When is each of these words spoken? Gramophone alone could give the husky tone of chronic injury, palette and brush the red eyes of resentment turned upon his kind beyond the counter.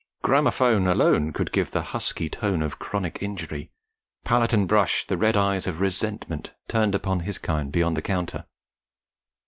Gramophone 0.23 0.87
alone 0.87 1.31
could 1.31 1.51
give 1.51 1.69
the 1.69 1.83
husky 1.83 2.27
tone 2.27 2.63
of 2.63 2.79
chronic 2.79 3.19
injury, 3.21 3.69
palette 4.23 4.51
and 4.51 4.67
brush 4.67 5.05
the 5.05 5.15
red 5.15 5.37
eyes 5.37 5.67
of 5.67 5.79
resentment 5.79 6.53
turned 6.67 6.95
upon 6.95 7.19
his 7.19 7.37
kind 7.37 7.71
beyond 7.71 7.95
the 7.95 8.01
counter. 8.01 8.47